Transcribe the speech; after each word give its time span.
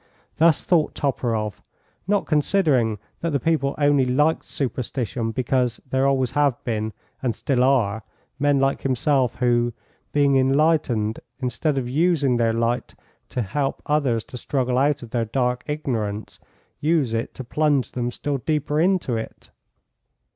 Thus 0.37 0.65
thought 0.65 0.95
Toporoff, 0.95 1.61
not 2.07 2.25
considering 2.25 2.97
that 3.19 3.29
the 3.33 3.39
people 3.39 3.75
only 3.77 4.03
liked 4.03 4.45
superstition 4.45 5.29
because 5.29 5.79
there 5.91 6.07
always 6.07 6.31
have 6.31 6.55
been, 6.63 6.93
and 7.21 7.35
still 7.35 7.61
are, 7.63 8.01
men 8.39 8.59
like 8.59 8.81
himself 8.81 9.35
who, 9.35 9.73
being 10.11 10.37
enlightened, 10.37 11.19
instead 11.37 11.77
of 11.77 11.87
using 11.87 12.37
their 12.37 12.51
light 12.51 12.95
to 13.29 13.43
help 13.43 13.83
others 13.85 14.23
to 14.23 14.39
struggle 14.39 14.79
out 14.79 15.03
of 15.03 15.11
their 15.11 15.25
dark 15.25 15.61
ignorance, 15.67 16.39
use 16.79 17.13
it 17.13 17.35
to 17.35 17.43
plunge 17.43 17.91
them 17.91 18.09
still 18.09 18.39
deeper 18.39 18.79
into 18.79 19.15
it. 19.17 19.51